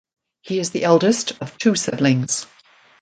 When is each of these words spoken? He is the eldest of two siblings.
He 0.41 0.57
is 0.57 0.71
the 0.71 0.83
eldest 0.85 1.33
of 1.41 1.55
two 1.59 1.75
siblings. 1.75 2.47